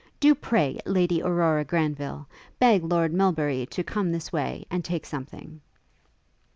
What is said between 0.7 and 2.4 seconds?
Lady Aurora Granville,